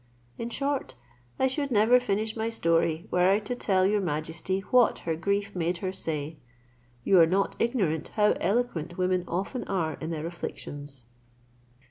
In 0.39 0.49
short, 0.49 0.95
I 1.37 1.45
should 1.45 1.69
never 1.69 1.99
finish 1.99 2.35
my 2.35 2.49
story 2.49 3.07
were 3.11 3.29
I 3.29 3.37
to 3.41 3.55
tell 3.55 3.85
your 3.85 4.01
majesty 4.01 4.61
what 4.61 4.97
her 5.05 5.15
grief 5.15 5.55
made 5.55 5.77
her 5.77 5.91
say. 5.91 6.37
You 7.03 7.19
are 7.19 7.27
not 7.27 7.55
ignorant 7.59 8.07
how 8.15 8.33
eloquent 8.41 8.97
women 8.97 9.23
often 9.27 9.63
are 9.65 9.99
in 10.01 10.09
their 10.09 10.25
afflictions. 10.25 11.05